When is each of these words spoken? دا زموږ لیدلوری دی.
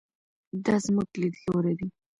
دا 0.65 0.75
زموږ 0.85 1.09
لیدلوری 1.21 1.73
دی. 1.79 1.87